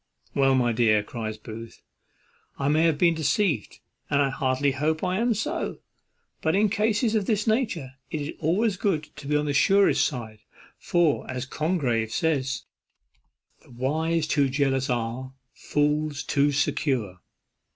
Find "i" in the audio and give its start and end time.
2.57-2.69, 4.19-4.29, 5.03-5.19